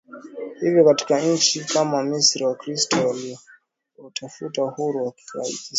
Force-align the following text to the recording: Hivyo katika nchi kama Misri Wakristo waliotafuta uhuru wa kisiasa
Hivyo 0.59 0.85
katika 0.85 1.19
nchi 1.21 1.63
kama 1.65 2.03
Misri 2.03 2.45
Wakristo 2.45 2.97
waliotafuta 3.97 4.63
uhuru 4.63 5.05
wa 5.05 5.11
kisiasa 5.11 5.63